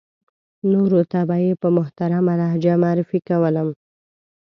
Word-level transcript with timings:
نورو 0.71 1.01
ته 1.11 1.19
به 1.27 1.37
یې 1.43 1.53
په 1.61 1.67
محترمه 1.77 2.33
لهجه 2.41 2.73
معرفي 2.83 3.19
کولم. 3.27 3.69